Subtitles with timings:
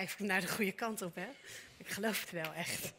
[0.00, 1.34] ik naar de goede kant op heb.
[1.76, 2.92] Ik geloof het wel echt.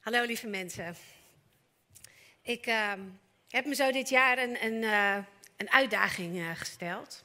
[0.00, 0.96] Hallo lieve mensen.
[2.42, 2.92] Ik uh,
[3.48, 5.16] heb me zo dit jaar een, een, uh,
[5.56, 7.24] een uitdaging uh, gesteld.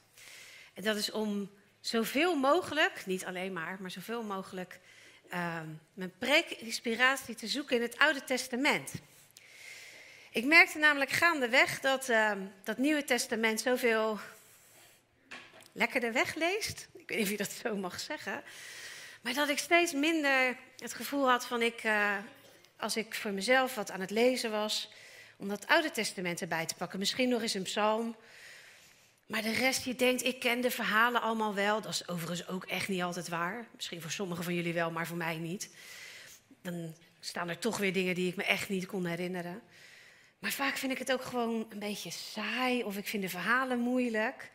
[0.74, 4.80] En dat is om zoveel mogelijk, niet alleen maar, maar zoveel mogelijk
[5.30, 8.94] ehm, mijn preek-inspiratie te zoeken in het Oude Testament.
[10.32, 12.32] Ik merkte namelijk gaandeweg dat uh,
[12.64, 14.20] dat Nieuwe Testament zoveel
[15.74, 16.88] lekkerder wegleest.
[16.94, 18.44] Ik weet niet of je dat zo mag zeggen.
[19.22, 22.18] Maar dat ik steeds minder het gevoel had van ik, uh,
[22.78, 24.92] als ik voor mezelf wat aan het lezen was,
[25.38, 27.00] om dat Oude Testament erbij te pakken.
[27.00, 28.16] Misschien nog eens een psalm.
[29.26, 31.82] Maar de rest, je denkt, ik ken de verhalen allemaal wel.
[31.82, 33.68] Dat is overigens ook echt niet altijd waar.
[33.76, 35.70] Misschien voor sommigen van jullie wel, maar voor mij niet.
[36.62, 39.62] Dan staan er toch weer dingen die ik me echt niet kon herinneren.
[40.40, 43.80] Maar vaak vind ik het ook gewoon een beetje saai of ik vind de verhalen
[43.80, 44.52] moeilijk.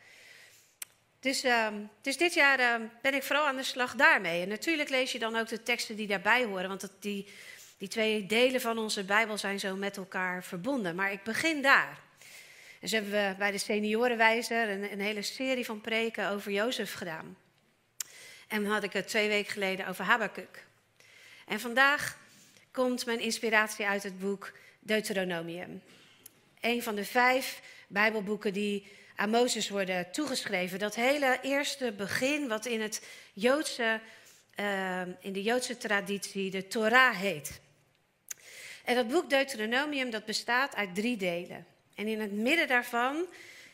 [1.19, 1.67] Dus, uh,
[2.01, 4.41] dus dit jaar uh, ben ik vooral aan de slag daarmee.
[4.41, 7.27] En natuurlijk lees je dan ook de teksten die daarbij horen, want dat, die,
[7.77, 10.95] die twee delen van onze Bijbel zijn zo met elkaar verbonden.
[10.95, 11.99] Maar ik begin daar.
[12.83, 17.37] Zo hebben we bij de seniorenwijzer een, een hele serie van preken over Jozef gedaan.
[18.47, 20.65] En had ik het twee weken geleden over Habakkuk.
[21.47, 22.17] En vandaag
[22.71, 25.81] komt mijn inspiratie uit het boek Deuteronomium.
[26.61, 28.87] Een van de vijf Bijbelboeken die
[29.19, 30.79] aan Mozes worden toegeschreven.
[30.79, 33.99] Dat hele eerste begin wat in, het Joodse,
[34.59, 37.59] uh, in de Joodse traditie de Torah heet.
[38.85, 41.65] En dat boek Deuteronomium dat bestaat uit drie delen.
[41.95, 43.25] En in het midden daarvan,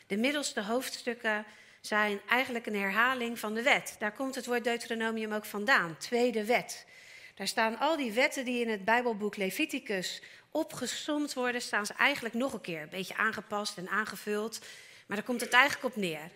[0.06, 1.44] de middelste hoofdstukken,
[1.80, 3.96] zijn eigenlijk een herhaling van de wet.
[3.98, 6.86] Daar komt het woord Deuteronomium ook vandaan, tweede wet.
[7.34, 12.34] Daar staan al die wetten die in het Bijbelboek Leviticus opgesomd worden, staan ze eigenlijk
[12.34, 12.82] nog een keer.
[12.82, 14.58] Een beetje aangepast en aangevuld.
[15.06, 16.30] Maar daar komt het eigenlijk op neer.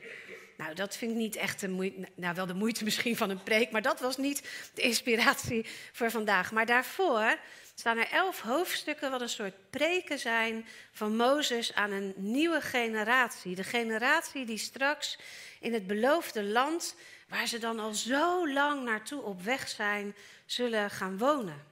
[0.56, 3.42] Nou, dat vind ik niet echt de moeite, nou wel de moeite misschien van een
[3.42, 6.52] preek, maar dat was niet de inspiratie voor vandaag.
[6.52, 7.38] Maar daarvoor
[7.74, 13.54] staan er elf hoofdstukken wat een soort preken zijn van Mozes aan een nieuwe generatie.
[13.54, 15.18] De generatie die straks
[15.60, 16.96] in het beloofde land,
[17.28, 20.14] waar ze dan al zo lang naartoe op weg zijn,
[20.46, 21.69] zullen gaan wonen.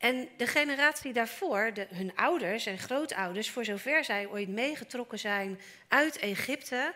[0.00, 5.60] En de generatie daarvoor, de, hun ouders en grootouders, voor zover zij ooit meegetrokken zijn
[5.88, 6.94] uit Egypte,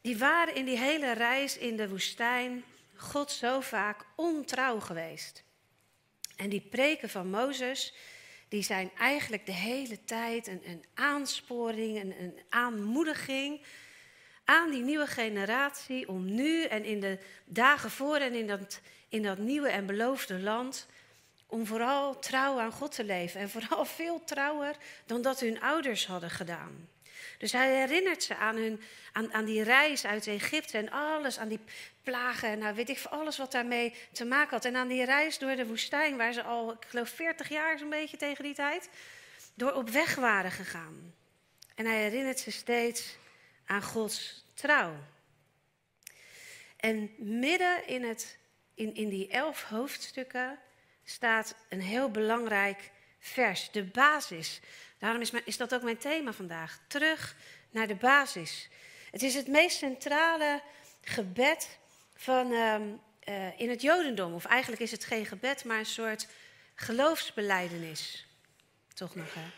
[0.00, 2.64] die waren in die hele reis in de woestijn
[2.96, 5.42] God zo vaak ontrouw geweest.
[6.36, 7.94] En die preken van Mozes,
[8.48, 13.60] die zijn eigenlijk de hele tijd een, een aansporing, een, een aanmoediging
[14.44, 19.22] aan die nieuwe generatie om nu en in de dagen voor en in dat, in
[19.22, 20.86] dat nieuwe en beloofde land
[21.48, 23.40] om vooral trouw aan God te leven.
[23.40, 24.76] En vooral veel trouwer
[25.06, 26.88] dan dat hun ouders hadden gedaan.
[27.38, 28.80] Dus hij herinnert ze aan, hun,
[29.12, 31.60] aan, aan die reis uit Egypte en alles, aan die
[32.02, 34.64] plagen en nou weet ik alles wat daarmee te maken had.
[34.64, 37.90] En aan die reis door de woestijn, waar ze al, ik geloof 40 jaar zo'n
[37.90, 38.88] beetje tegen die tijd,
[39.54, 41.14] door op weg waren gegaan.
[41.74, 43.16] En hij herinnert ze steeds
[43.66, 44.94] aan Gods trouw.
[46.76, 48.38] En midden in, het,
[48.74, 50.58] in, in die elf hoofdstukken
[51.10, 54.60] staat een heel belangrijk vers, de basis.
[54.98, 56.80] Daarom is, mijn, is dat ook mijn thema vandaag.
[56.86, 57.36] Terug
[57.70, 58.68] naar de basis.
[59.10, 60.62] Het is het meest centrale
[61.00, 61.78] gebed
[62.14, 62.74] van, uh,
[63.28, 64.34] uh, in het Jodendom.
[64.34, 66.28] Of eigenlijk is het geen gebed, maar een soort
[66.74, 68.26] geloofsbeleidenis.
[68.94, 69.50] Toch nog, hè?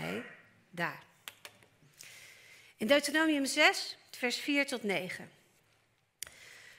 [0.00, 0.22] Nee,
[0.70, 1.02] daar.
[2.76, 5.35] In Deuteronomium 6, vers 4 tot 9.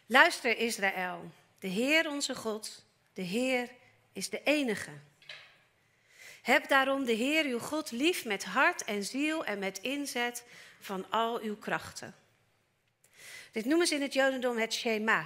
[0.10, 3.70] Luister Israël, de Heer onze God, de Heer
[4.14, 4.92] is de enige.
[6.42, 10.44] Heb daarom de Heer uw God lief met hart en ziel en met inzet
[10.80, 12.16] van al uw krachten.
[13.52, 15.22] Dit noemen ze in het Jodendom het Shema.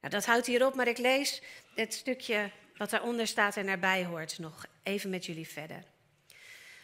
[0.00, 1.42] Nou, dat houdt hier op, maar ik lees
[1.74, 5.84] het stukje wat daaronder staat en erbij hoort nog even met jullie verder.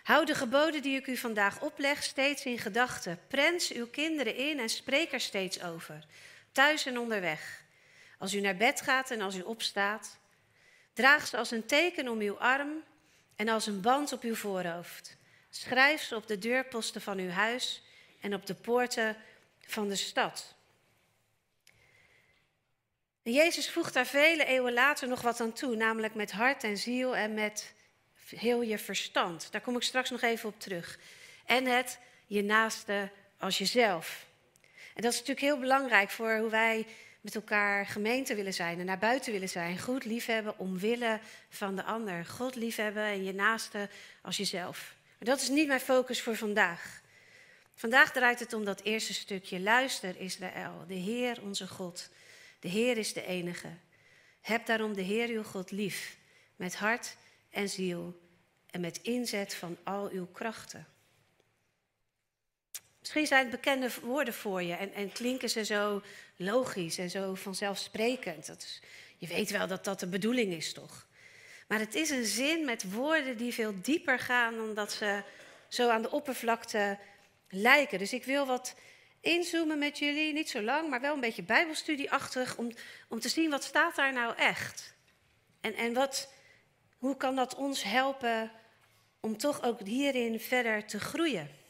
[0.02, 3.20] Houd de geboden die ik u vandaag opleg steeds in gedachten.
[3.28, 6.04] Prens uw kinderen in en spreek er steeds over
[6.52, 7.64] thuis en onderweg.
[8.18, 10.18] Als u naar bed gaat en als u opstaat,
[10.92, 12.82] draag ze als een teken om uw arm
[13.36, 15.16] en als een band op uw voorhoofd.
[15.50, 17.82] Schrijf ze op de deurposten van uw huis
[18.20, 19.16] en op de poorten
[19.60, 20.54] van de stad.
[23.22, 27.16] Jezus voegt daar vele eeuwen later nog wat aan toe, namelijk met hart en ziel
[27.16, 27.74] en met
[28.28, 29.52] heel je verstand.
[29.52, 30.98] Daar kom ik straks nog even op terug.
[31.46, 34.26] En het je naaste als jezelf.
[34.94, 36.86] En dat is natuurlijk heel belangrijk voor hoe wij
[37.20, 39.78] met elkaar gemeente willen zijn en naar buiten willen zijn.
[39.78, 42.24] Goed liefhebben omwille van de ander.
[42.24, 43.88] God liefhebben en je naaste
[44.22, 44.94] als jezelf.
[45.18, 47.00] Maar dat is niet mijn focus voor vandaag.
[47.74, 49.60] Vandaag draait het om dat eerste stukje.
[49.60, 52.08] Luister, Israël, de Heer onze God.
[52.60, 53.68] De Heer is de enige.
[54.40, 56.16] Heb daarom de Heer uw God lief,
[56.56, 57.16] met hart
[57.50, 58.20] en ziel
[58.70, 60.86] en met inzet van al uw krachten.
[63.02, 66.02] Misschien zijn het bekende woorden voor je en, en klinken ze zo
[66.36, 68.46] logisch en zo vanzelfsprekend.
[68.46, 68.80] Dat
[69.18, 71.06] je weet wel dat dat de bedoeling is, toch?
[71.68, 75.22] Maar het is een zin met woorden die veel dieper gaan dan dat ze
[75.68, 76.98] zo aan de oppervlakte
[77.48, 77.98] lijken.
[77.98, 78.74] Dus ik wil wat
[79.20, 82.72] inzoomen met jullie, niet zo lang, maar wel een beetje bijbelstudieachtig, om,
[83.08, 84.94] om te zien wat staat daar nou echt.
[85.60, 86.32] En, en wat,
[86.98, 88.52] hoe kan dat ons helpen
[89.20, 91.61] om toch ook hierin verder te groeien?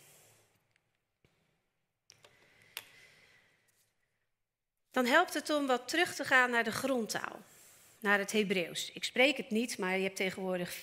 [4.93, 7.41] Dan helpt het om wat terug te gaan naar de grondtaal
[8.03, 8.91] naar het Hebreeuws.
[8.93, 10.77] Ik spreek het niet, maar je hebt tegenwoordig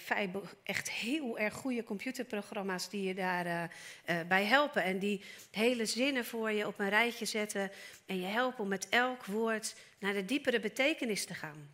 [0.64, 3.70] echt heel erg goede computerprogramma's die je daarbij
[4.10, 4.84] uh, uh, bij helpen.
[4.84, 7.72] En die hele zinnen voor je op een rijtje zetten
[8.06, 11.70] en je helpen om met elk woord naar de diepere betekenis te gaan.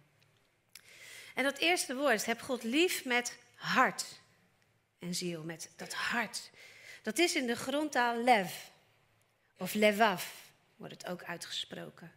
[1.34, 4.06] En dat eerste woord, heb God lief met hart
[5.00, 6.50] en ziel, met dat hart.
[7.02, 8.54] Dat is in de grondtaal lev,
[9.58, 10.26] of levav
[10.76, 12.12] wordt het ook uitgesproken.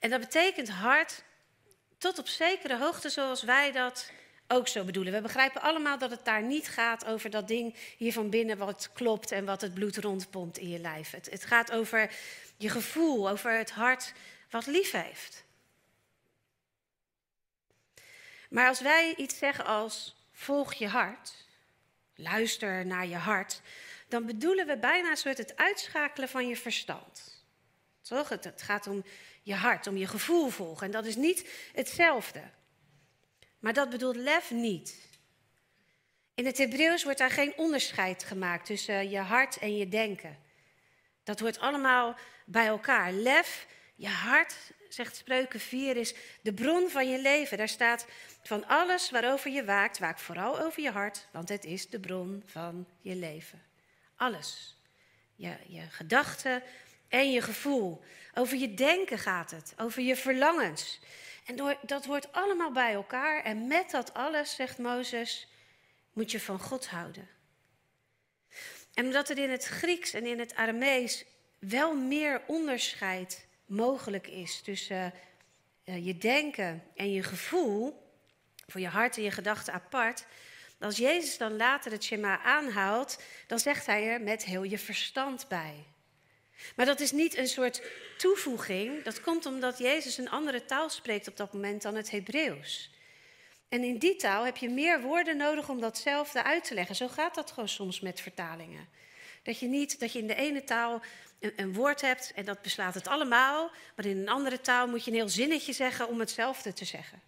[0.00, 1.22] En dat betekent hart
[1.98, 4.10] tot op zekere hoogte zoals wij dat
[4.48, 5.12] ook zo bedoelen.
[5.12, 8.90] We begrijpen allemaal dat het daar niet gaat over dat ding hier van binnen wat
[8.92, 11.10] klopt en wat het bloed rondpompt in je lijf.
[11.10, 12.10] Het, het gaat over
[12.56, 14.12] je gevoel, over het hart
[14.50, 15.44] wat lief heeft.
[18.50, 21.32] Maar als wij iets zeggen als volg je hart,
[22.14, 23.60] luister naar je hart,
[24.08, 27.44] dan bedoelen we bijna een soort het uitschakelen van je verstand.
[28.02, 28.28] Toch?
[28.28, 29.04] Het, het gaat om
[29.42, 30.86] je hart, om je gevoel volgen.
[30.86, 32.42] En dat is niet hetzelfde.
[33.58, 35.08] Maar dat bedoelt lef niet.
[36.34, 40.38] In het Hebreeuws wordt daar geen onderscheid gemaakt tussen je hart en je denken.
[41.24, 42.16] Dat hoort allemaal
[42.46, 43.12] bij elkaar.
[43.12, 44.54] Lef, je hart,
[44.88, 47.58] zegt Spreuken 4, is de bron van je leven.
[47.58, 48.06] Daar staat
[48.42, 52.42] van alles waarover je waakt, waak vooral over je hart, want het is de bron
[52.46, 53.62] van je leven.
[54.16, 54.76] Alles.
[55.34, 56.62] Je, je gedachten,
[57.10, 58.02] en je gevoel.
[58.34, 61.00] Over je denken gaat het, over je verlangens.
[61.44, 63.42] En door, dat hoort allemaal bij elkaar.
[63.42, 65.48] En met dat alles, zegt Mozes,
[66.12, 67.28] moet je van God houden.
[68.94, 71.24] En omdat er in het Grieks en in het Aramees
[71.58, 75.12] wel meer onderscheid mogelijk is tussen
[75.84, 78.08] uh, je denken en je gevoel,
[78.66, 80.26] voor je hart en je gedachten apart.
[80.78, 85.48] Als Jezus dan later het Shema aanhaalt, dan zegt hij er met heel je verstand
[85.48, 85.84] bij.
[86.76, 87.82] Maar dat is niet een soort
[88.16, 89.02] toevoeging.
[89.02, 92.90] Dat komt omdat Jezus een andere taal spreekt op dat moment dan het Hebreeuws.
[93.68, 96.96] En in die taal heb je meer woorden nodig om datzelfde uit te leggen.
[96.96, 98.88] Zo gaat dat gewoon soms met vertalingen.
[99.42, 101.02] Dat je niet dat je in de ene taal
[101.40, 105.04] een, een, woord hebt en dat beslaat het allemaal, maar in een andere taal moet
[105.04, 107.22] je een heel zinnetje zeggen om hetzelfde te zeggen.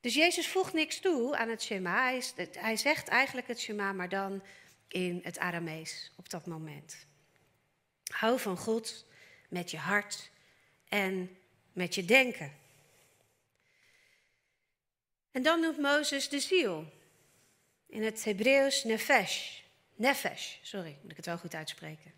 [0.00, 2.02] Dus Jezus voegt niks toe aan het Shema.
[2.02, 4.42] Hij, hij zegt eigenlijk het Shema, maar dan
[4.88, 7.06] in het Aramees op dat moment.
[8.12, 9.04] Hou van God
[9.48, 10.30] met je hart
[10.88, 11.36] en
[11.72, 12.52] met je denken.
[15.30, 16.92] En dan noemt Mozes de ziel.
[17.86, 19.60] In het Hebreeuws nefesh.
[19.94, 22.12] Nefesh, sorry, moet ik het wel goed uitspreken.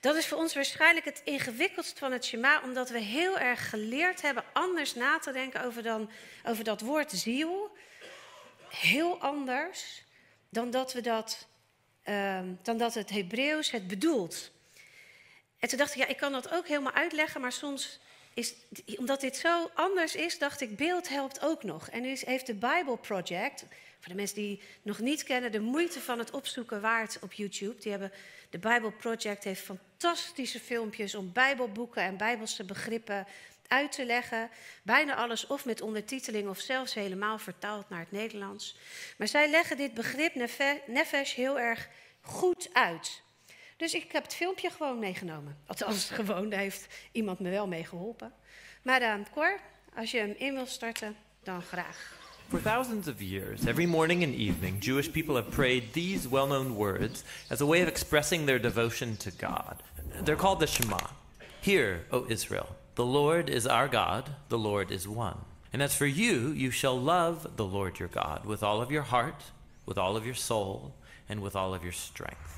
[0.00, 4.22] Dat is voor ons waarschijnlijk het ingewikkeldst van het Shema, omdat we heel erg geleerd
[4.22, 6.10] hebben anders na te denken over, dan,
[6.44, 7.76] over dat woord ziel.
[8.68, 10.04] Heel anders
[10.48, 11.46] dan dat, we dat,
[12.04, 14.50] uh, dan dat het Hebreeuws het bedoelt.
[15.66, 17.98] En toen dacht ja, ik kan dat ook helemaal uitleggen, maar soms
[18.34, 18.54] is,
[18.96, 21.88] omdat dit zo anders is, dacht ik, beeld helpt ook nog.
[21.88, 23.60] En nu heeft de Bible Project,
[24.00, 27.80] voor de mensen die nog niet kennen, de moeite van het opzoeken waard op YouTube.
[27.80, 28.12] Die hebben,
[28.50, 33.26] de Bible Project heeft fantastische filmpjes om Bijbelboeken en Bijbelse begrippen
[33.68, 34.50] uit te leggen.
[34.82, 38.76] Bijna alles of met ondertiteling of zelfs helemaal vertaald naar het Nederlands.
[39.16, 40.34] Maar zij leggen dit begrip
[40.86, 41.88] nefesh heel erg
[42.20, 43.24] goed uit.
[43.76, 45.56] Dus ik heb het filmpje gewoon meegenomen.
[45.66, 48.32] Althans, gewoon, daar heeft iemand me wel mee geholpen.
[48.82, 49.60] Maar uh, Cor,
[49.94, 52.14] als je hem in wil starten, dan graag.
[52.48, 56.74] For thousands of years, every morning and evening, Jewish people have prayed these well known
[56.76, 59.82] words as a way of expressing their devotion to God.
[60.24, 61.10] They're called the Shema.
[61.60, 65.38] Hear, O Israel, the Lord is our God, the Lord is one.
[65.72, 69.02] And as for you, you shall love the Lord your God with all of your
[69.02, 69.42] heart,
[69.84, 70.94] with all of your soul,
[71.28, 72.55] and with all of your strength.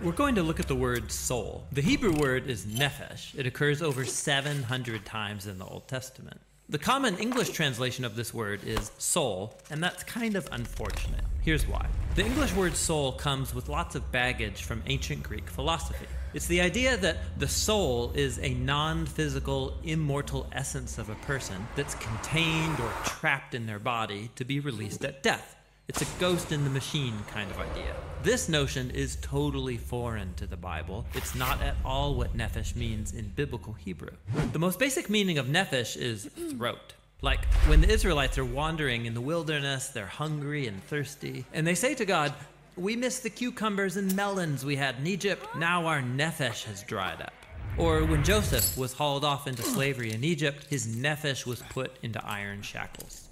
[0.00, 1.66] We're going to look at the word soul.
[1.70, 3.38] The Hebrew word is nephesh.
[3.38, 6.40] It occurs over 700 times in the Old Testament.
[6.68, 11.20] The common English translation of this word is soul, and that's kind of unfortunate.
[11.42, 11.86] Here's why.
[12.16, 16.06] The English word soul comes with lots of baggage from ancient Greek philosophy.
[16.34, 21.68] It's the idea that the soul is a non physical, immortal essence of a person
[21.76, 25.54] that's contained or trapped in their body to be released at death.
[25.86, 27.94] It's a ghost in the machine kind of idea.
[28.22, 31.04] This notion is totally foreign to the Bible.
[31.12, 34.12] It's not at all what nephesh means in biblical Hebrew.
[34.52, 36.94] The most basic meaning of nephesh is throat.
[37.20, 41.74] Like when the Israelites are wandering in the wilderness, they're hungry and thirsty, and they
[41.74, 42.32] say to God,
[42.76, 45.46] We miss the cucumbers and melons we had in Egypt.
[45.54, 47.34] Now our nephesh has dried up.
[47.76, 52.24] Or when Joseph was hauled off into slavery in Egypt, his nephesh was put into
[52.24, 53.23] iron shackles.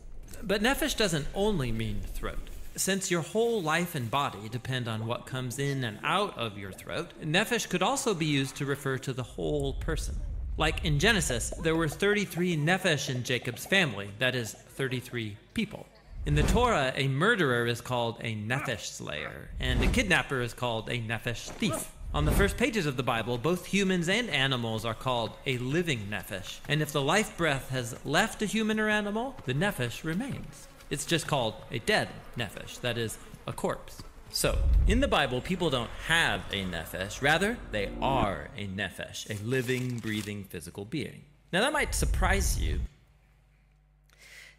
[0.45, 2.51] But nephesh doesn't only mean throat.
[2.75, 6.73] Since your whole life and body depend on what comes in and out of your
[6.73, 10.17] throat, nephesh could also be used to refer to the whole person.
[10.57, 15.87] Like in Genesis, there were 33 nephesh in Jacob's family, that is, 33 people.
[16.27, 20.89] In the Torah, a murderer is called a nephesh slayer, and a kidnapper is called
[20.89, 21.91] a nephesh thief.
[22.15, 26.09] On the first pages of the Bible, both humans and animals are called a living
[26.11, 26.59] nephesh.
[26.69, 30.69] And if the life breath has left a human or animal, the nephesh remains.
[30.91, 33.17] It's just called a dead nephesh, that is,
[33.47, 34.03] a corpse.
[34.29, 37.23] So, in the Bible, people don't have a nephesh.
[37.23, 41.25] Rather, they are a nephesh, a living, breathing, physical being.
[41.51, 42.81] Now, that might surprise you.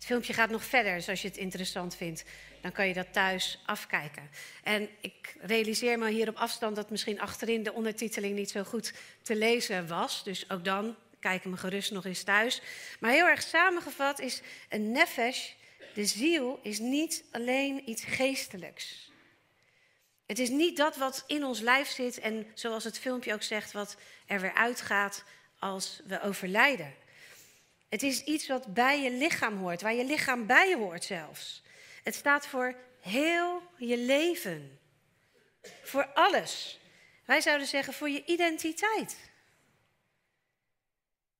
[0.03, 2.24] Het filmpje gaat nog verder, dus als je het interessant vindt,
[2.62, 4.29] dan kan je dat thuis afkijken.
[4.63, 8.93] En ik realiseer me hier op afstand dat misschien achterin de ondertiteling niet zo goed
[9.22, 10.24] te lezen was.
[10.24, 12.62] Dus ook dan kijk me gerust nog eens thuis.
[13.00, 15.51] Maar heel erg samengevat is een nefesh,
[15.93, 19.12] de ziel, is niet alleen iets geestelijks.
[20.25, 23.72] Het is niet dat wat in ons lijf zit en zoals het filmpje ook zegt,
[23.72, 25.24] wat er weer uitgaat
[25.60, 27.02] als we overlijden.
[27.93, 31.63] Het is iets wat bij je lichaam hoort, waar je lichaam bij hoort zelfs.
[32.03, 34.79] Het staat voor heel je leven.
[35.83, 36.79] Voor alles.
[37.25, 39.17] Wij zouden zeggen voor je identiteit.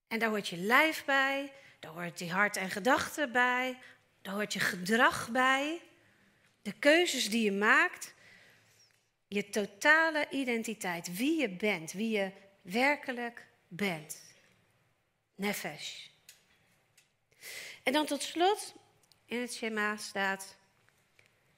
[0.07, 3.77] En daar hoort je lijf bij, daar hoort je hart en gedachten bij,
[4.22, 5.81] daar hoort je gedrag bij,
[6.62, 8.13] de keuzes die je maakt,
[9.27, 12.31] je totale identiteit, wie je bent, wie je
[12.62, 14.22] werkelijk bent.
[15.36, 16.12] Nefesh.
[17.84, 18.74] En dan tot slot
[19.26, 20.58] in het schema staat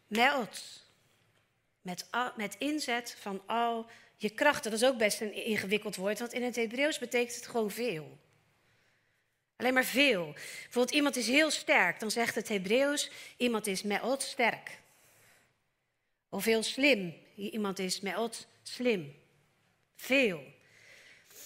[0.07, 0.83] meot.
[1.81, 4.71] Met, met inzet van al je krachten.
[4.71, 8.17] Dat is ook best een ingewikkeld woord, want in het Hebreeuws betekent het gewoon veel.
[9.55, 10.33] Alleen maar veel.
[10.33, 14.79] Bijvoorbeeld iemand is heel sterk, dan zegt het Hebreeuws iemand is meot sterk.
[16.29, 19.15] Of heel slim, iemand is meot slim.
[19.95, 20.53] Veel.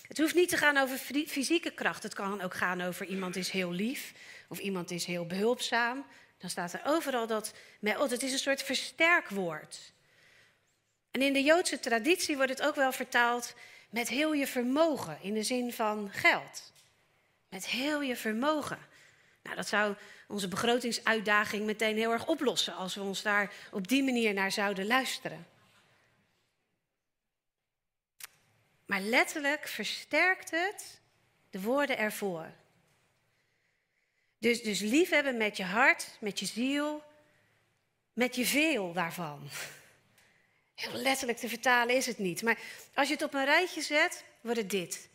[0.09, 0.97] Het hoeft niet te gaan over
[1.27, 2.03] fysieke kracht.
[2.03, 4.13] Het kan ook gaan over iemand is heel lief
[4.47, 6.05] of iemand is heel behulpzaam.
[6.37, 8.11] Dan staat er overal dat meot.
[8.11, 9.93] Het is een soort versterkwoord.
[11.11, 13.55] En in de Joodse traditie wordt het ook wel vertaald
[13.89, 16.71] met heel je vermogen, in de zin van geld.
[17.49, 18.79] Met heel je vermogen.
[19.43, 19.95] Nou, dat zou
[20.27, 24.87] onze begrotingsuitdaging meteen heel erg oplossen als we ons daar op die manier naar zouden
[24.87, 25.45] luisteren.
[28.89, 30.99] Maar letterlijk versterkt het
[31.49, 32.51] de woorden ervoor.
[34.37, 37.03] Dus, dus liefhebben met je hart, met je ziel,
[38.13, 39.49] met je veel daarvan.
[40.75, 42.41] Heel letterlijk te vertalen is het niet.
[42.41, 42.57] Maar
[42.93, 45.09] als je het op een rijtje zet, wordt het dit.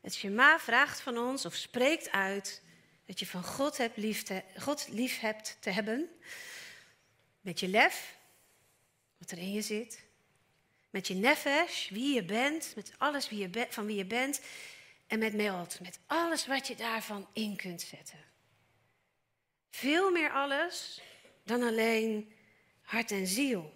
[0.00, 2.62] Het Shema vraagt van ons of spreekt uit
[3.06, 6.08] dat je van God, hebt God lief hebt te hebben.
[7.40, 8.16] Met je lef,
[9.18, 10.06] wat er in je zit.
[10.90, 14.40] Met je nefesh, wie je bent, met alles wie je van wie je bent.
[15.06, 18.24] En met meot, met alles wat je daarvan in kunt zetten.
[19.70, 21.00] Veel meer alles
[21.44, 22.32] dan alleen
[22.80, 23.72] hart en ziel.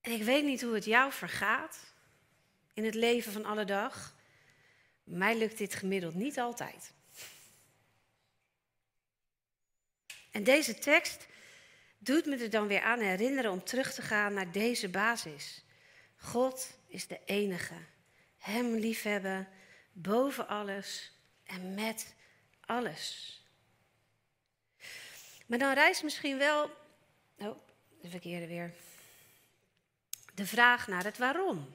[0.00, 1.92] En ik weet niet hoe het jou vergaat
[2.74, 4.14] in het leven van alle dag.
[5.04, 6.92] Mij lukt dit gemiddeld niet altijd.
[10.30, 11.26] En deze tekst
[12.04, 15.64] doet me er dan weer aan herinneren om terug te gaan naar deze basis.
[16.16, 17.74] God is de enige.
[18.38, 19.48] Hem liefhebben
[19.92, 21.12] boven alles
[21.44, 22.14] en met
[22.66, 23.36] alles.
[25.46, 26.70] Maar dan rijst misschien wel,
[27.38, 27.56] oh,
[28.00, 28.72] de verkeerde weer,
[30.34, 31.74] de vraag naar het waarom.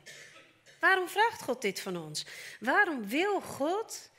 [0.80, 2.26] Waarom vraagt God dit van ons?
[2.60, 4.10] Waarom wil God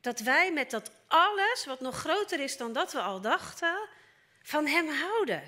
[0.00, 3.88] dat wij met dat alles, wat nog groter is dan dat we al dachten,
[4.42, 5.42] van Hem houden?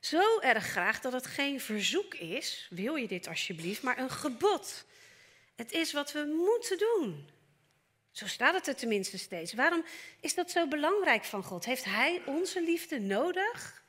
[0.00, 4.84] Zo erg graag dat het geen verzoek is, wil je dit alsjeblieft, maar een gebod.
[5.54, 7.28] Het is wat we moeten doen.
[8.10, 9.52] Zo staat het er tenminste steeds.
[9.52, 9.84] Waarom
[10.20, 11.64] is dat zo belangrijk van God?
[11.64, 13.84] Heeft Hij onze liefde nodig?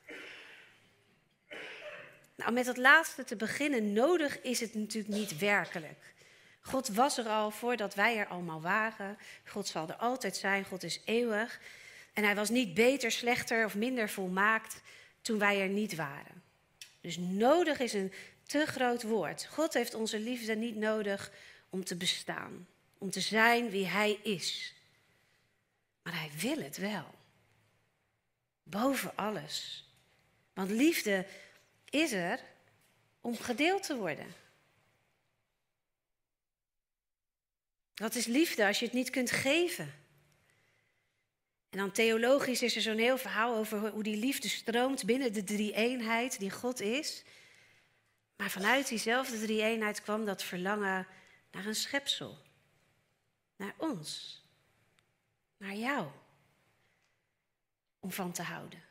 [2.34, 6.14] Nou, met het laatste te beginnen, nodig is het natuurlijk niet werkelijk.
[6.60, 9.18] God was er al voordat wij er allemaal waren.
[9.44, 10.64] God zal er altijd zijn.
[10.64, 11.60] God is eeuwig.
[12.18, 14.80] En hij was niet beter, slechter of minder volmaakt
[15.20, 16.42] toen wij er niet waren.
[17.00, 19.46] Dus nodig is een te groot woord.
[19.46, 21.32] God heeft onze liefde niet nodig
[21.70, 22.66] om te bestaan,
[22.98, 24.74] om te zijn wie hij is.
[26.02, 27.14] Maar hij wil het wel.
[28.62, 29.88] Boven alles.
[30.52, 31.26] Want liefde
[31.90, 32.40] is er
[33.20, 34.34] om gedeeld te worden.
[37.94, 39.94] Wat is liefde als je het niet kunt geven?
[41.70, 45.44] En dan theologisch is er zo'n heel verhaal over hoe die liefde stroomt binnen de
[45.44, 47.24] drie-eenheid die God is.
[48.36, 51.06] Maar vanuit diezelfde drie-eenheid kwam dat verlangen
[51.50, 52.38] naar een schepsel.
[53.56, 54.42] Naar ons.
[55.56, 56.10] Naar jou.
[58.00, 58.82] Om van te houden.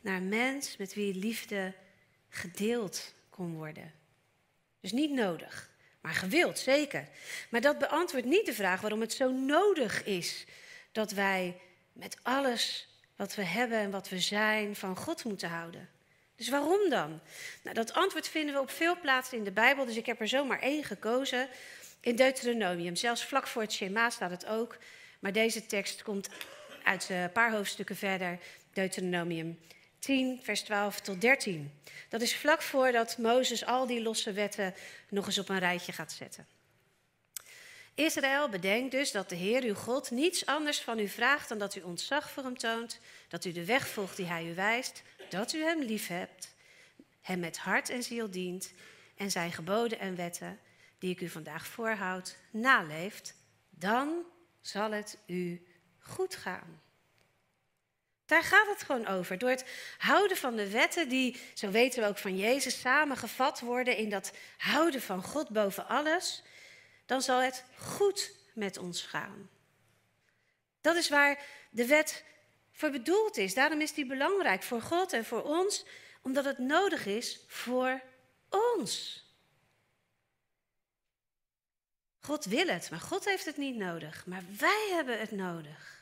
[0.00, 1.74] Naar een mens met wie liefde
[2.28, 3.92] gedeeld kon worden.
[4.80, 5.70] Dus niet nodig,
[6.06, 7.08] maar gewild, zeker.
[7.48, 10.44] Maar dat beantwoordt niet de vraag waarom het zo nodig is
[10.92, 11.60] dat wij
[11.92, 15.88] met alles wat we hebben en wat we zijn van God moeten houden.
[16.36, 17.20] Dus waarom dan?
[17.62, 20.28] Nou, dat antwoord vinden we op veel plaatsen in de Bijbel, dus ik heb er
[20.28, 21.48] zomaar één gekozen.
[22.00, 24.76] In Deuteronomium, zelfs vlak voor het Shema staat het ook.
[25.18, 26.28] Maar deze tekst komt
[26.82, 28.38] uit een paar hoofdstukken verder,
[28.72, 29.58] Deuteronomium
[30.06, 31.72] 10, vers 12 tot 13.
[32.08, 34.74] Dat is vlak voordat Mozes al die losse wetten
[35.08, 36.46] nog eens op een rijtje gaat zetten.
[37.94, 41.74] Israël bedenkt dus dat de Heer uw God niets anders van u vraagt dan dat
[41.74, 45.52] u ontzag voor hem toont, dat u de weg volgt die hij u wijst, dat
[45.52, 46.54] u hem lief hebt,
[47.20, 48.72] hem met hart en ziel dient
[49.16, 50.58] en zijn geboden en wetten,
[50.98, 53.34] die ik u vandaag voorhoud, naleeft,
[53.70, 54.24] dan
[54.60, 55.66] zal het u
[55.98, 56.80] goed gaan.
[58.26, 59.38] Daar gaat het gewoon over.
[59.38, 59.64] Door het
[59.98, 64.32] houden van de wetten, die, zo weten we ook van Jezus, samengevat worden in dat
[64.56, 66.42] houden van God boven alles,
[67.06, 69.50] dan zal het goed met ons gaan.
[70.80, 71.38] Dat is waar
[71.70, 72.24] de wet
[72.72, 73.54] voor bedoeld is.
[73.54, 75.84] Daarom is die belangrijk voor God en voor ons,
[76.22, 78.00] omdat het nodig is voor
[78.48, 79.24] ons.
[82.20, 84.26] God wil het, maar God heeft het niet nodig.
[84.26, 85.95] Maar wij hebben het nodig.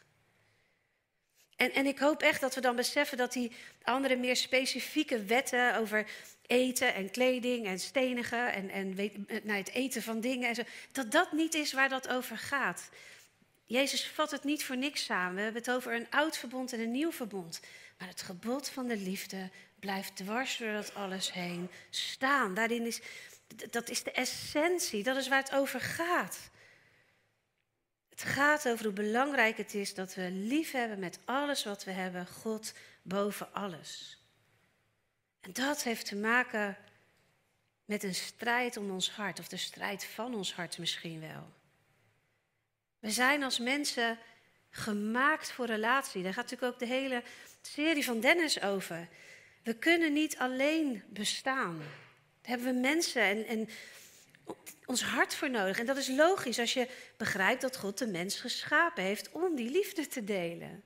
[1.57, 5.77] En, en ik hoop echt dat we dan beseffen dat die andere meer specifieke wetten
[5.77, 6.07] over
[6.47, 10.63] eten en kleding en stenigen en, en weet, nou, het eten van dingen en zo,
[10.93, 12.89] dat dat niet is waar dat over gaat.
[13.65, 15.35] Jezus vat het niet voor niks samen.
[15.35, 17.61] We hebben het over een oud verbond en een nieuw verbond.
[17.99, 22.55] Maar het gebod van de liefde blijft dwars door dat alles heen staan.
[22.55, 23.01] Daarin is,
[23.71, 26.51] dat is de essentie, dat is waar het over gaat.
[28.25, 31.91] Het gaat over hoe belangrijk het is dat we lief hebben met alles wat we
[31.91, 34.23] hebben, God boven alles.
[35.41, 36.77] En dat heeft te maken
[37.85, 41.53] met een strijd om ons hart, of de strijd van ons hart misschien wel.
[42.99, 44.19] We zijn als mensen
[44.71, 46.23] gemaakt voor relatie.
[46.23, 47.23] Daar gaat natuurlijk ook de hele
[47.63, 49.09] serie van Dennis over.
[49.63, 51.79] We kunnen niet alleen bestaan.
[51.79, 53.69] Daar hebben we mensen en, en
[54.87, 55.79] ons hart voor nodig.
[55.79, 59.71] En dat is logisch als je begrijpt dat God de mens geschapen heeft om die
[59.71, 60.83] liefde te delen.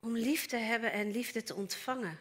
[0.00, 2.18] Om lief te hebben en liefde te ontvangen.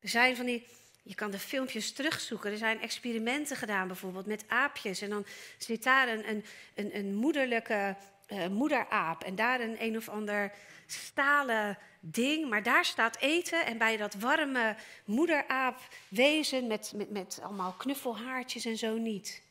[0.00, 0.66] Er zijn van die,
[1.02, 2.50] je kan de filmpjes terugzoeken.
[2.50, 5.00] Er zijn experimenten gedaan bijvoorbeeld met aapjes.
[5.00, 5.26] En dan
[5.58, 7.96] zit daar een, een, een, moederlijke
[8.28, 9.24] uh, moederaap.
[9.24, 10.52] En daar een een of ander
[10.92, 13.66] stalen ding, maar daar staat eten.
[13.66, 19.42] En bij dat warme moederaapwezen met, met, met allemaal knuffelhaartjes en zo niet.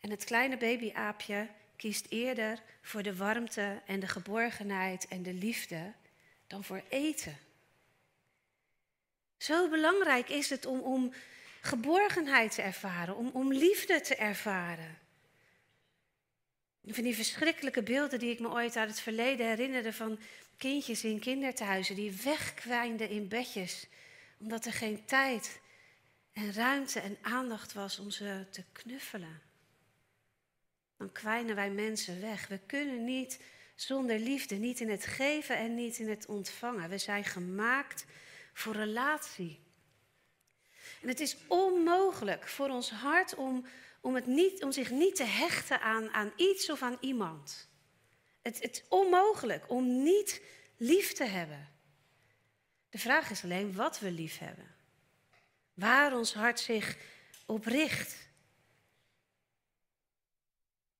[0.00, 5.92] En het kleine babyaapje kiest eerder voor de warmte en de geborgenheid en de liefde
[6.46, 7.38] dan voor eten.
[9.36, 11.12] Zo belangrijk is het om, om
[11.60, 14.98] geborgenheid te ervaren, om, om liefde te ervaren.
[16.88, 20.18] Van die verschrikkelijke beelden die ik me ooit uit het verleden herinnerde van
[20.56, 23.86] kindjes in kinderthuizen die wegkwijnden in bedjes,
[24.38, 25.60] omdat er geen tijd
[26.32, 29.40] en ruimte en aandacht was om ze te knuffelen.
[30.96, 32.48] Dan kwijnen wij mensen weg.
[32.48, 33.40] We kunnen niet
[33.74, 36.88] zonder liefde, niet in het geven en niet in het ontvangen.
[36.88, 38.04] We zijn gemaakt
[38.52, 39.58] voor relatie.
[41.02, 43.66] En het is onmogelijk voor ons hart om
[44.06, 47.68] om, het niet, om zich niet te hechten aan, aan iets of aan iemand.
[48.42, 50.42] Het, het is onmogelijk om niet
[50.76, 51.68] lief te hebben.
[52.88, 54.74] De vraag is alleen wat we lief hebben.
[55.74, 56.96] Waar ons hart zich
[57.46, 58.28] op richt.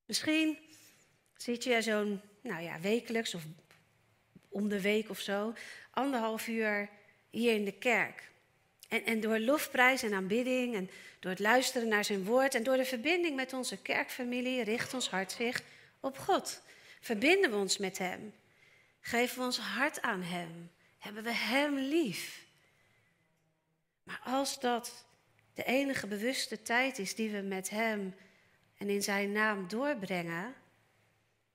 [0.04, 0.58] Misschien
[1.36, 3.42] zit je zo'n, nou ja, wekelijks of
[4.48, 5.54] om de week of zo,
[5.90, 6.88] anderhalf uur
[7.30, 8.30] hier in de kerk.
[8.88, 12.84] En, door lofprijs en aanbidding en door het luisteren naar zijn woord en door de
[12.84, 15.62] verbinding met onze kerkfamilie richt ons hart zich
[16.00, 16.62] op God.
[17.00, 18.34] Verbinden we ons met Hem.
[19.00, 20.70] Geven we ons hart aan Hem.
[20.98, 22.44] Hebben we Hem lief.
[24.02, 25.04] Maar als dat
[25.54, 28.14] de enige bewuste tijd is die we met Hem
[28.78, 30.54] en in Zijn naam doorbrengen,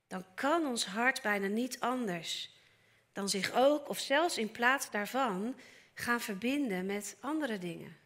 [0.08, 2.50] dan kan ons hart bijna niet anders
[3.12, 5.54] dan zich ook, of zelfs in plaats daarvan,
[6.02, 7.96] gaan verbinden met andere dingen.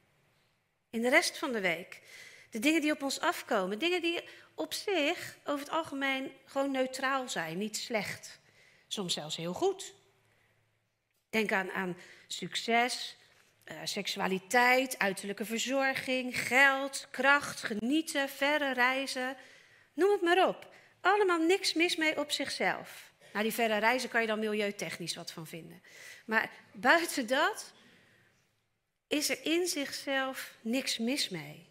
[0.91, 2.03] In de rest van de week.
[2.51, 3.79] De dingen die op ons afkomen.
[3.79, 8.41] Dingen die op zich over het algemeen gewoon neutraal zijn, niet slecht.
[8.87, 9.95] Soms zelfs heel goed.
[11.31, 13.17] Denk aan, aan succes,
[13.65, 19.37] uh, seksualiteit, uiterlijke verzorging, geld, kracht, genieten, verre reizen.
[19.93, 20.75] Noem het maar op.
[21.01, 23.13] Allemaal niks mis mee op zichzelf.
[23.33, 25.83] Nou, die verre reizen kan je dan milieutechnisch wat van vinden.
[26.27, 27.73] Maar buiten dat
[29.07, 31.69] is er in zichzelf niks mis mee.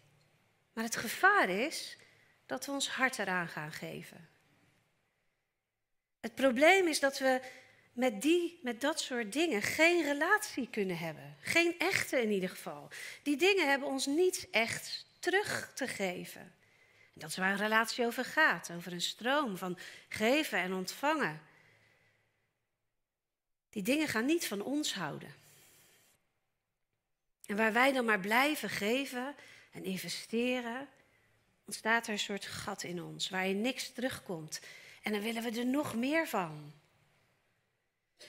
[0.72, 1.96] Maar het gevaar is
[2.46, 4.28] dat we ons hart eraan gaan geven.
[6.20, 7.40] Het probleem is dat we
[7.92, 11.36] met, die, met dat soort dingen geen relatie kunnen hebben.
[11.40, 12.88] Geen echte in ieder geval.
[13.22, 16.40] Die dingen hebben ons niet echt terug te geven.
[16.40, 18.70] En dat is waar een relatie over gaat.
[18.76, 21.40] Over een stroom van geven en ontvangen.
[23.70, 25.34] Die dingen gaan niet van ons houden.
[27.46, 29.34] En waar wij dan maar blijven geven
[29.72, 30.88] en investeren,
[31.64, 34.60] ontstaat er een soort gat in ons, waarin niks terugkomt.
[35.02, 36.72] En dan willen we er nog meer van.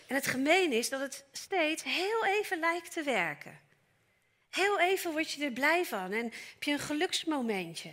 [0.08, 3.60] En het gemeen is dat het steeds heel even lijkt te werken.
[4.50, 7.92] Heel even word je er blij van en heb je een geluksmomentje.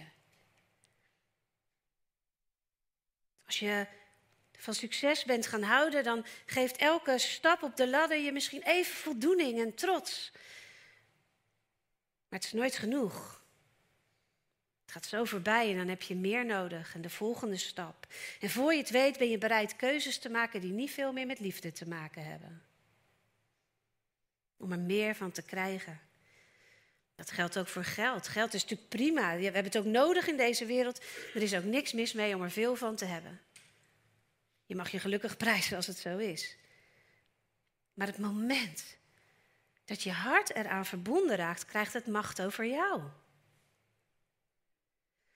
[3.46, 3.86] Als je
[4.58, 8.94] van succes bent gaan houden, dan geeft elke stap op de ladder je misschien even
[8.94, 10.32] voldoening en trots.
[12.34, 13.44] Maar het is nooit genoeg.
[14.82, 18.06] Het gaat zo voorbij en dan heb je meer nodig en de volgende stap.
[18.40, 21.26] En voor je het weet ben je bereid keuzes te maken die niet veel meer
[21.26, 22.62] met liefde te maken hebben.
[24.56, 26.00] Om er meer van te krijgen.
[27.14, 28.28] Dat geldt ook voor geld.
[28.28, 29.36] Geld is natuurlijk prima.
[29.36, 31.00] We hebben het ook nodig in deze wereld.
[31.34, 33.40] Er is ook niks mis mee om er veel van te hebben.
[34.66, 36.56] Je mag je gelukkig prijzen als het zo is.
[37.92, 38.96] Maar het moment
[39.84, 43.02] dat je hart eraan verbonden raakt, krijgt het macht over jou.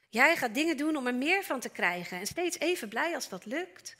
[0.09, 3.29] Jij gaat dingen doen om er meer van te krijgen en steeds even blij als
[3.29, 3.97] dat lukt.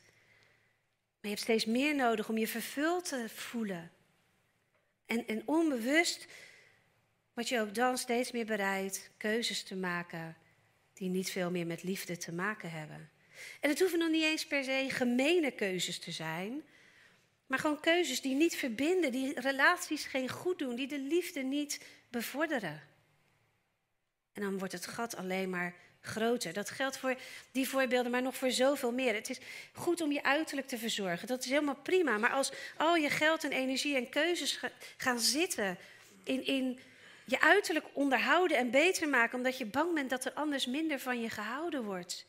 [1.21, 3.91] Maar je hebt steeds meer nodig om je vervuld te voelen.
[5.05, 6.27] En, en onbewust
[7.33, 10.37] word je ook dan steeds meer bereid keuzes te maken
[10.93, 13.09] die niet veel meer met liefde te maken hebben.
[13.59, 16.63] En het hoeven nog niet eens per se gemene keuzes te zijn,
[17.49, 21.81] maar gewoon keuzes die niet verbinden, die relaties geen goed doen, die de liefde niet
[22.09, 22.81] bevorderen.
[24.33, 26.53] En dan wordt het gat alleen maar groter.
[26.53, 27.15] Dat geldt voor
[27.51, 29.13] die voorbeelden, maar nog voor zoveel meer.
[29.13, 29.39] Het is
[29.73, 31.27] goed om je uiterlijk te verzorgen.
[31.27, 32.17] Dat is helemaal prima.
[32.17, 34.59] Maar als al je geld en energie en keuzes
[34.97, 35.77] gaan zitten
[36.23, 36.79] in, in
[37.25, 41.21] je uiterlijk onderhouden en beter maken, omdat je bang bent dat er anders minder van
[41.21, 42.25] je gehouden wordt,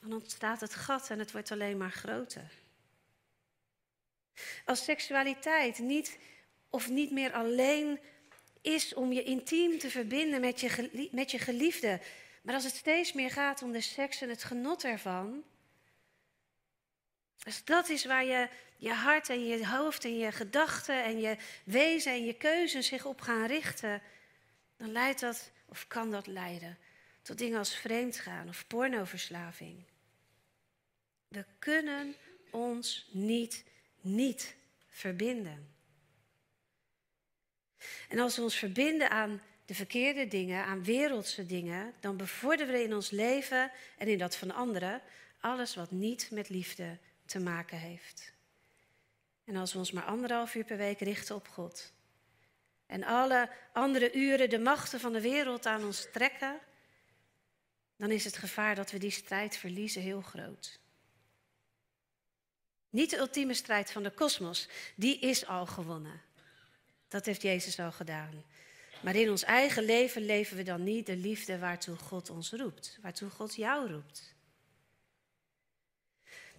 [0.00, 2.50] dan ontstaat het gat en het wordt alleen maar groter.
[4.64, 6.18] Als seksualiteit niet
[6.70, 8.00] of niet meer alleen
[8.60, 12.00] is om je intiem te verbinden met je, met je geliefde,
[12.42, 15.44] maar als het steeds meer gaat om de seks en het genot ervan,
[17.44, 21.36] als dat is waar je, je hart en je hoofd en je gedachten en je
[21.64, 24.02] wezen en je keuzes zich op gaan richten,
[24.76, 26.78] dan leidt dat, of kan dat leiden,
[27.22, 29.84] tot dingen als vreemdgaan of pornoverslaving.
[31.28, 32.14] We kunnen
[32.50, 33.64] ons niet
[34.14, 34.56] niet
[34.88, 35.68] verbinden.
[38.08, 42.82] En als we ons verbinden aan de verkeerde dingen, aan wereldse dingen, dan bevorderen we
[42.82, 45.02] in ons leven en in dat van anderen
[45.40, 48.32] alles wat niet met liefde te maken heeft.
[49.44, 51.92] En als we ons maar anderhalf uur per week richten op God
[52.86, 56.58] en alle andere uren de machten van de wereld aan ons trekken,
[57.96, 60.80] dan is het gevaar dat we die strijd verliezen heel groot.
[62.98, 66.20] Niet de ultieme strijd van de kosmos, die is al gewonnen.
[67.08, 68.44] Dat heeft Jezus al gedaan.
[69.02, 72.98] Maar in ons eigen leven leven we dan niet de liefde waartoe God ons roept,
[73.02, 74.34] waartoe God jou roept.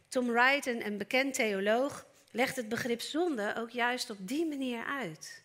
[0.08, 5.44] Tom Wright, een bekend theoloog, legt het begrip zonde ook juist op die manier uit.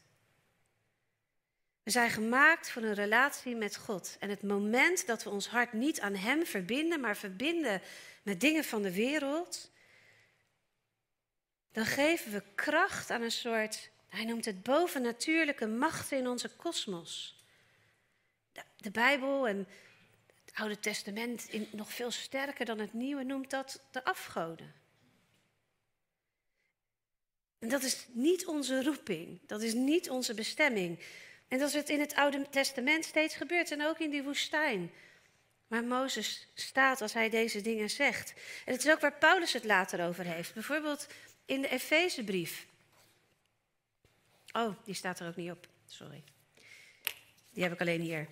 [1.83, 4.16] We zijn gemaakt voor een relatie met God.
[4.20, 7.83] En het moment dat we ons hart niet aan Hem verbinden, maar verbinden
[8.22, 9.72] met dingen van de wereld,
[11.74, 17.42] dan geven we kracht aan een soort, hij noemt het bovennatuurlijke machten in onze kosmos.
[18.76, 19.68] De, Bijbel en
[20.44, 24.74] het Oude Testament, in, nog veel sterker dan het Nieuwe, noemt dat de afgoden.
[27.58, 30.98] En dat is niet onze roeping, dat is niet onze bestemming.
[31.48, 34.92] En dat is het in het Oude Testament steeds gebeurt en ook in die woestijn.
[35.66, 38.34] Waar Mozes staat als hij deze dingen zegt.
[38.64, 40.54] En het is ook waar Paulus het later over heeft.
[40.54, 41.06] Bijvoorbeeld
[41.44, 42.66] in de Efezebrief.
[44.52, 45.68] Oh, die staat er ook niet op.
[45.87, 46.22] Sorry.
[47.52, 48.26] Die heb ik alleen hier.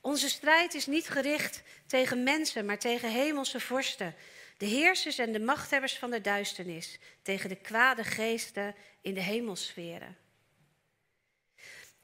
[0.00, 4.14] Onze strijd is niet gericht tegen mensen, maar tegen hemelse vorsten.
[4.56, 6.98] De heersers en de machthebbers van de duisternis.
[7.22, 10.16] Tegen de kwade geesten in de hemelsferen.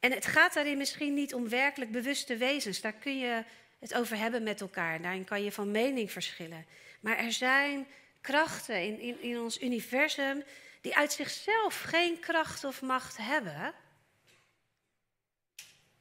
[0.01, 2.81] En het gaat daarin misschien niet om werkelijk bewuste wezens.
[2.81, 3.45] Daar kun je
[3.79, 5.03] het over hebben met elkaar.
[5.03, 6.67] Daarin kan je van mening verschillen.
[7.01, 7.87] Maar er zijn
[8.21, 10.45] krachten in, in, in ons universum
[10.81, 13.75] die uit zichzelf geen kracht of macht hebben.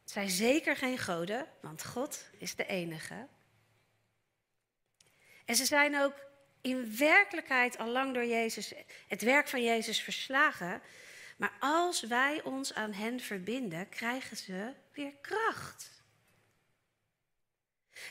[0.02, 3.28] Het zijn zeker geen goden, want God is de enige.
[5.46, 6.26] En ze zijn ook
[6.62, 8.74] in werkelijkheid al lang door Jezus,
[9.08, 10.82] het werk van Jezus verslagen.
[11.38, 16.04] Maar als wij ons aan hen verbinden, krijgen ze weer kracht.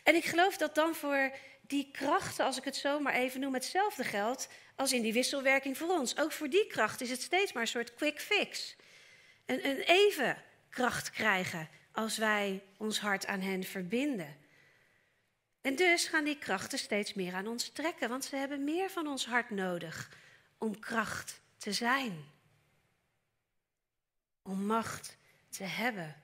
[0.02, 1.32] En ik geloof dat dan voor
[1.66, 5.78] die krachten, als ik het zo maar even noem, hetzelfde geldt als in die wisselwerking
[5.78, 6.18] voor ons.
[6.18, 8.76] Ook voor die kracht is het steeds maar een soort quick fix.
[9.46, 14.36] Een, een even kracht krijgen als wij ons hart aan hen verbinden.
[15.60, 19.06] En dus gaan die krachten steeds meer aan ons trekken, want ze hebben meer van
[19.06, 20.10] ons hart nodig
[20.58, 22.24] om kracht te zijn.
[24.42, 25.16] Om macht
[25.48, 26.22] te hebben.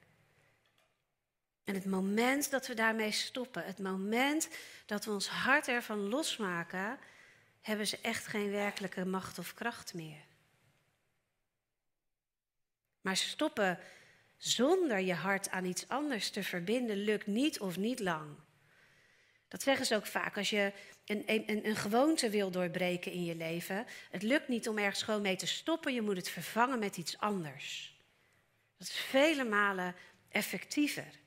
[1.64, 4.48] En het moment dat we daarmee stoppen, het moment
[4.86, 6.98] dat we ons hart ervan losmaken,
[7.60, 10.24] hebben ze echt geen werkelijke macht of kracht meer.
[13.00, 13.78] Maar stoppen
[14.36, 18.36] zonder je hart aan iets anders te verbinden lukt niet of niet lang.
[19.48, 20.72] Dat zeggen ze ook vaak als je
[21.04, 23.86] een, een, een gewoonte wil doorbreken in je leven.
[24.10, 27.18] Het lukt niet om ergens gewoon mee te stoppen, je moet het vervangen met iets
[27.18, 27.96] anders.
[28.76, 29.94] Dat is vele malen
[30.28, 31.20] effectiever.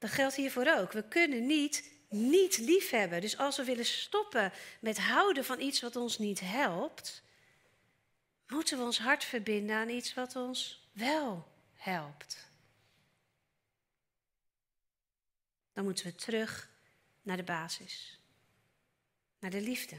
[0.00, 0.92] Dat geldt hiervoor ook.
[0.92, 3.20] We kunnen niet niet lief hebben.
[3.20, 7.22] Dus als we willen stoppen met houden van iets wat ons niet helpt,
[8.46, 12.48] moeten we ons hart verbinden aan iets wat ons wel helpt.
[15.72, 16.70] Dan moeten we terug
[17.22, 18.18] naar de basis,
[19.38, 19.96] naar de liefde.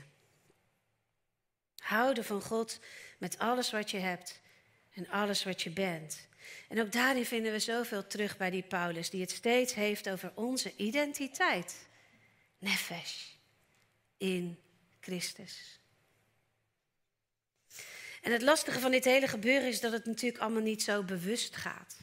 [1.76, 2.80] Houden van God
[3.18, 4.42] met alles wat je hebt
[4.94, 6.28] en alles wat je bent.
[6.70, 10.32] En ook daarin vinden we zoveel terug bij die Paulus, die het steeds heeft over
[10.36, 11.88] onze identiteit.
[12.58, 13.26] Nefesh
[14.18, 14.60] in
[15.00, 15.80] Christus.
[18.22, 21.56] En het lastige van dit hele gebeuren is dat het natuurlijk allemaal niet zo bewust
[21.56, 21.98] gaat.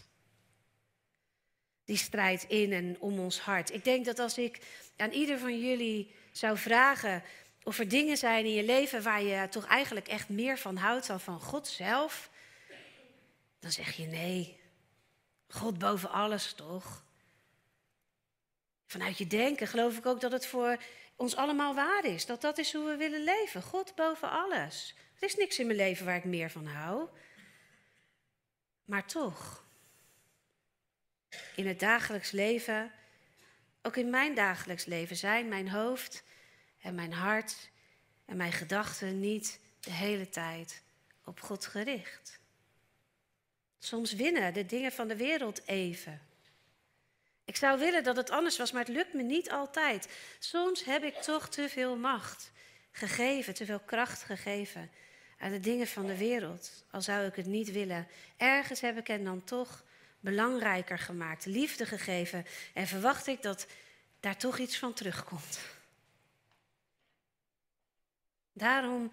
[1.84, 3.72] Die strijd in en om ons hart.
[3.72, 4.58] Ik denk dat als ik
[4.96, 7.22] aan ieder van jullie zou vragen
[7.62, 11.06] of er dingen zijn in je leven waar je toch eigenlijk echt meer van houdt
[11.06, 12.30] dan van God zelf,
[13.58, 14.60] dan zeg je nee.
[15.48, 17.04] God boven alles toch?
[18.86, 20.82] Vanuit je denken geloof ik ook dat het voor
[21.16, 22.26] ons allemaal waar is.
[22.26, 23.62] Dat dat is hoe we willen leven.
[23.62, 24.94] God boven alles.
[25.18, 27.08] Er is niks in mijn leven waar ik meer van hou.
[28.84, 29.64] Maar toch,
[31.56, 32.92] in het dagelijks leven,
[33.82, 36.22] ook in mijn dagelijks leven, zijn mijn hoofd
[36.80, 37.70] en mijn hart
[38.24, 40.82] en mijn gedachten niet de hele tijd
[41.24, 42.40] op God gericht.
[43.78, 46.20] Soms winnen de dingen van de wereld even.
[47.44, 50.08] Ik zou willen dat het anders was, maar het lukt me niet altijd.
[50.38, 52.50] Soms heb ik toch te veel macht
[52.92, 54.90] gegeven, te veel kracht gegeven
[55.38, 56.84] aan de dingen van de wereld.
[56.90, 58.08] Al zou ik het niet willen.
[58.36, 59.84] Ergens heb ik hen dan toch
[60.20, 63.66] belangrijker gemaakt, liefde gegeven en verwacht ik dat
[64.20, 65.60] daar toch iets van terugkomt.
[68.52, 69.12] Daarom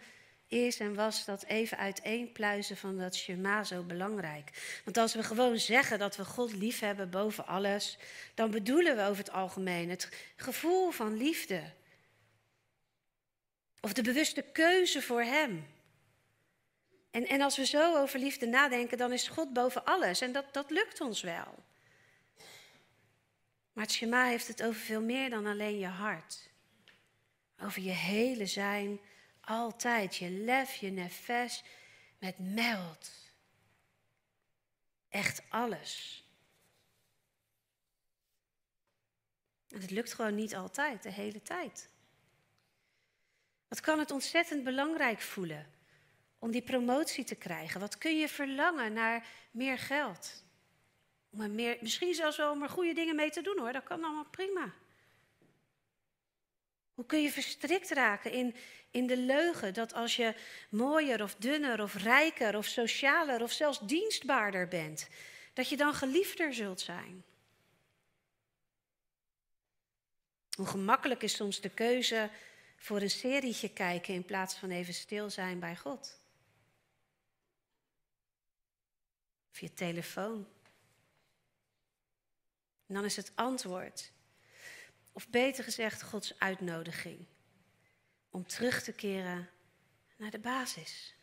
[0.63, 4.79] is en was dat even uiteenpluizen van dat Shema zo belangrijk.
[4.83, 7.97] Want als we gewoon zeggen dat we God lief hebben boven alles,
[8.33, 11.61] dan bedoelen we over het algemeen het gevoel van liefde.
[13.79, 15.67] Of de bewuste keuze voor Hem.
[17.11, 20.21] En, en als we zo over liefde nadenken, dan is God boven alles.
[20.21, 21.63] En dat, dat lukt ons wel.
[23.73, 26.49] Maar het Shema heeft het over veel meer dan alleen je hart.
[27.61, 28.99] Over je hele zijn
[29.45, 31.63] altijd je lef, je nefes
[32.19, 33.23] met meld.
[35.09, 36.23] echt alles.
[39.69, 41.89] En het lukt gewoon niet altijd, de hele tijd.
[43.67, 45.73] Wat kan het ontzettend belangrijk voelen
[46.39, 47.79] om die promotie te krijgen?
[47.79, 50.43] Wat kun je verlangen naar meer geld?
[51.29, 53.83] Om er meer, misschien zelfs wel om er goede dingen mee te doen hoor, dat
[53.83, 54.73] kan allemaal prima.
[56.95, 58.55] Hoe kun je verstrikt raken in,
[58.91, 60.35] in de leugen dat als je
[60.69, 65.07] mooier of dunner of rijker of socialer of zelfs dienstbaarder bent,
[65.53, 67.23] dat je dan geliefder zult zijn?
[70.55, 72.29] Hoe gemakkelijk is soms de keuze
[72.77, 76.19] voor een serietje kijken in plaats van even stil zijn bij God?
[79.51, 80.47] Of je telefoon.
[82.87, 84.11] En dan is het antwoord,
[85.15, 87.25] of beter gezegd Gods uitnodiging,
[88.29, 89.49] om terug te keren
[90.17, 91.15] naar de basis.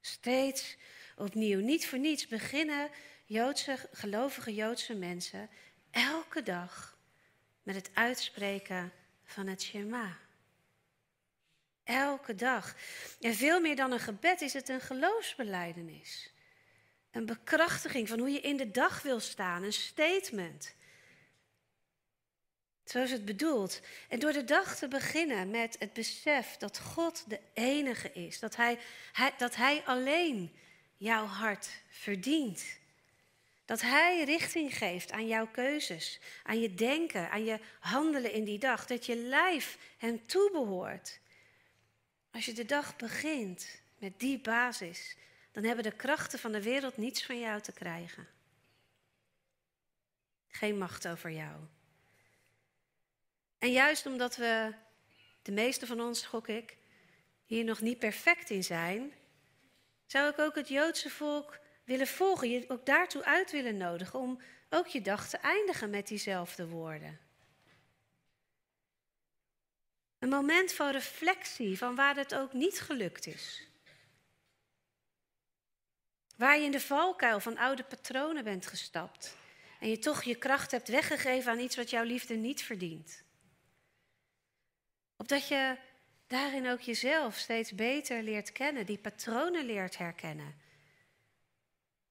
[0.00, 0.76] Steeds
[1.16, 2.90] opnieuw, niet voor niets beginnen
[3.24, 5.50] Joodse, gelovige Joodse mensen
[5.90, 6.98] elke dag
[7.62, 8.92] met het uitspreken
[9.24, 10.18] van het Shema.
[11.84, 12.76] Elke dag.
[13.20, 16.32] En veel meer dan een gebed is het een geloofsbeleidenis.
[17.10, 20.75] Een bekrachtiging van hoe je in de dag wil staan, een statement.
[22.86, 23.80] Zo is het bedoeld.
[24.08, 28.56] En door de dag te beginnen met het besef dat God de enige is, dat
[28.56, 28.78] Hij,
[29.12, 30.56] hij, dat hij alleen
[30.96, 32.64] jouw hart verdient.
[33.64, 38.58] Dat Hij richting geeft aan jouw keuzes, aan je denken, aan je handelen in die
[38.58, 38.86] dag.
[38.86, 41.20] Dat je lijf Hem toebehoort.
[42.30, 45.16] Als je de dag begint met die basis,
[45.52, 48.28] dan hebben de krachten van de wereld niets van jou te krijgen.
[50.48, 51.54] Geen macht over jou.
[53.58, 54.74] En juist omdat we,
[55.42, 56.76] de meeste van ons, gok ik,
[57.44, 59.12] hier nog niet perfect in zijn,
[60.06, 64.40] zou ik ook het Joodse volk willen volgen, je ook daartoe uit willen nodigen om
[64.70, 67.20] ook je dag te eindigen met diezelfde woorden.
[70.18, 73.68] Een moment van reflectie van waar het ook niet gelukt is.
[76.36, 79.36] Waar je in de valkuil van oude patronen bent gestapt
[79.80, 83.24] en je toch je kracht hebt weggegeven aan iets wat jouw liefde niet verdient.
[85.16, 85.76] Opdat je
[86.26, 90.54] daarin ook jezelf steeds beter leert kennen, die patronen leert herkennen.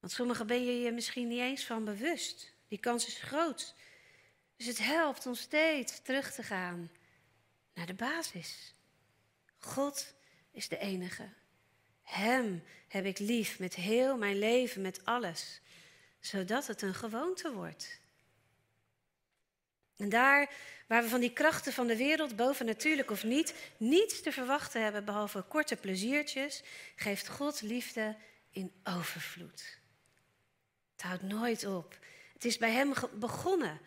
[0.00, 2.54] Want sommige ben je je misschien niet eens van bewust.
[2.68, 3.74] Die kans is groot.
[4.56, 6.90] Dus het helpt om steeds terug te gaan
[7.74, 8.74] naar de basis.
[9.58, 10.14] God
[10.50, 11.28] is de enige.
[12.02, 15.60] Hem heb ik lief met heel mijn leven, met alles,
[16.20, 18.00] zodat het een gewoonte wordt.
[19.96, 20.50] En daar
[20.86, 24.82] waar we van die krachten van de wereld, boven natuurlijk of niet, niets te verwachten
[24.82, 26.62] hebben behalve korte pleziertjes,
[26.96, 28.16] geeft God liefde
[28.50, 29.78] in overvloed.
[30.92, 31.98] Het houdt nooit op.
[32.32, 33.80] Het is bij Hem begonnen.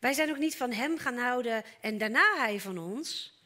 [0.00, 3.36] Wij zijn ook niet van Hem gaan houden en daarna Hij van ons.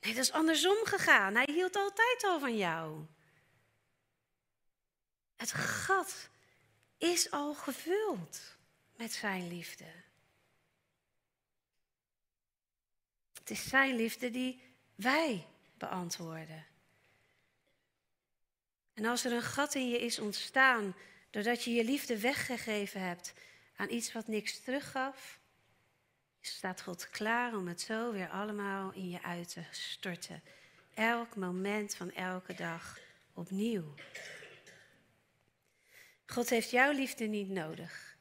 [0.00, 1.34] Nee, dat is andersom gegaan.
[1.34, 3.06] Hij hield altijd al van jou.
[5.36, 6.28] Het gat
[6.98, 8.56] is al gevuld
[8.96, 9.84] met Zijn liefde.
[13.41, 14.60] Het is Zijn liefde die
[14.94, 15.46] wij
[15.78, 16.66] beantwoorden.
[18.94, 20.94] En als er een gat in je is ontstaan
[21.30, 23.34] doordat je je liefde weggegeven hebt
[23.76, 25.40] aan iets wat niks teruggaf,
[26.40, 30.42] staat God klaar om het zo weer allemaal in je uit te storten.
[30.94, 32.98] Elk moment van elke dag
[33.32, 33.94] opnieuw.
[36.26, 38.11] God heeft jouw liefde niet nodig,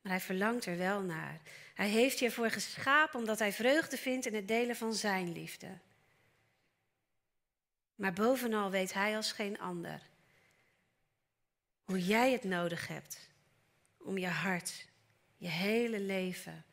[0.00, 1.40] maar hij verlangt er wel naar.
[1.74, 5.78] Hij heeft je ervoor geschapen omdat hij vreugde vindt in het delen van zijn liefde.
[7.94, 10.02] Maar bovenal weet hij als geen ander
[11.88, 13.28] hoe jij het nodig hebt
[13.98, 14.86] om je hart,
[15.36, 16.64] je hele leven,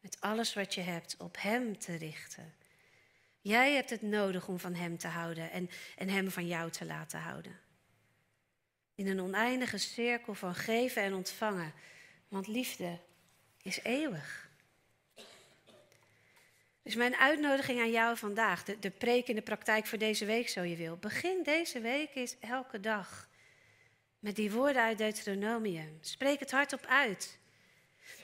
[0.00, 2.54] met alles wat je hebt, op Hem te richten.
[3.40, 6.84] Jij hebt het nodig om van Hem te houden en, en Hem van jou te
[6.84, 7.60] laten houden.
[8.94, 11.72] In een oneindige cirkel van geven en ontvangen,
[12.32, 12.98] want liefde
[13.62, 14.50] is eeuwig.
[16.82, 20.48] Dus mijn uitnodiging aan jou vandaag, de, de preek in de praktijk voor deze week,
[20.48, 20.96] zo je wil.
[20.96, 23.28] Begin deze week is elke dag
[24.18, 25.98] met die woorden uit Deuteronomium.
[26.00, 27.38] Spreek het hardop uit.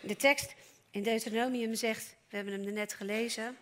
[0.00, 0.54] De tekst
[0.90, 3.58] in Deuteronomium zegt, we hebben hem net gelezen,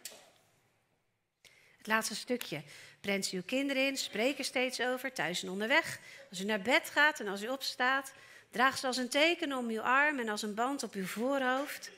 [1.77, 2.63] het laatste stukje.
[3.01, 6.01] Prent uw kinderen in, spreek er steeds over, thuis en onderweg.
[6.31, 8.13] Als u naar bed gaat en als u opstaat,
[8.51, 11.91] draag ze als een teken om uw arm en als een band op uw voorhoofd.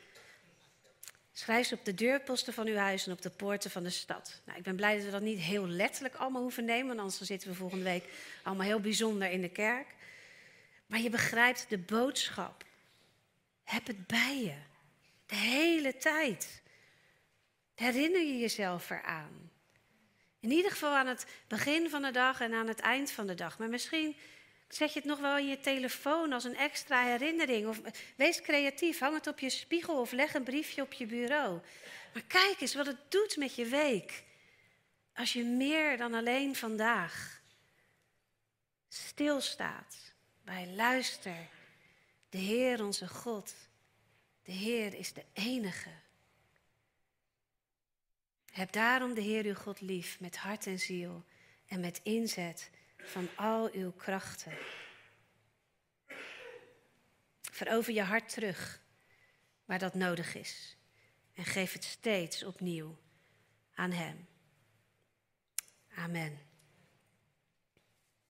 [1.33, 4.41] Schrijf ze op de deurposten van uw huis en op de poorten van de stad.
[4.45, 7.21] Nou, ik ben blij dat we dat niet heel letterlijk allemaal hoeven nemen, want anders
[7.21, 8.05] zitten we volgende week
[8.43, 9.87] allemaal heel bijzonder in de kerk.
[10.87, 12.65] Maar je begrijpt de boodschap.
[13.65, 14.57] Heb het bij je.
[15.27, 16.63] De hele tijd.
[17.75, 19.51] Herinner je jezelf eraan.
[20.41, 23.35] In ieder geval aan het begin van de dag en aan het eind van de
[23.35, 23.59] dag.
[23.59, 24.17] Maar misschien
[24.69, 27.67] zet je het nog wel in je telefoon als een extra herinnering.
[27.67, 27.81] Of
[28.17, 31.61] wees creatief, hang het op je spiegel of leg een briefje op je bureau.
[32.13, 34.25] Maar kijk eens wat het doet met je week.
[35.15, 37.43] Als je meer dan alleen vandaag
[38.89, 40.13] stilstaat
[40.45, 41.49] bij luister.
[42.31, 43.55] De Heer onze God.
[44.43, 45.91] De Heer is de enige.
[48.53, 51.25] Heb daarom de Heer uw God lief met hart en ziel
[51.67, 52.71] en met inzet
[53.09, 54.53] van al uw krachten.
[57.41, 58.81] Verover je hart terug
[59.65, 60.77] waar dat nodig is
[61.35, 62.99] en geef het steeds opnieuw
[63.75, 64.27] aan Hem.
[65.95, 66.48] Amen.